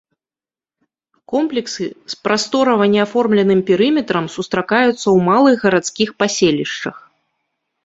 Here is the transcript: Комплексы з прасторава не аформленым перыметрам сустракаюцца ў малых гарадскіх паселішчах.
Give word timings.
Комплексы 1.33 1.85
з 2.13 2.17
прасторава 2.27 2.85
не 2.95 3.01
аформленым 3.05 3.59
перыметрам 3.69 4.25
сустракаюцца 4.39 4.97
ў 4.97 5.15
малых 5.29 5.55
гарадскіх 5.69 6.09
паселішчах. 6.25 6.95